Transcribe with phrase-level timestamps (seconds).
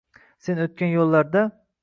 [0.47, 1.47] Sen o’tgan yo’llarda